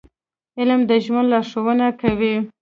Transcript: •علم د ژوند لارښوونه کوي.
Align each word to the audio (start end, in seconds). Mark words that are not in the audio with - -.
•علم 0.59 0.81
د 0.89 0.91
ژوند 1.05 1.27
لارښوونه 1.33 1.87
کوي. 2.01 2.35